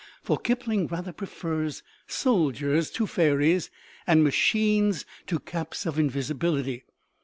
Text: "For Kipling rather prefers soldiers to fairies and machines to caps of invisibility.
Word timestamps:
"For 0.23 0.39
Kipling 0.39 0.87
rather 0.87 1.13
prefers 1.13 1.83
soldiers 2.07 2.89
to 2.89 3.05
fairies 3.05 3.69
and 4.07 4.23
machines 4.23 5.05
to 5.27 5.37
caps 5.37 5.85
of 5.85 5.99
invisibility. 5.99 6.85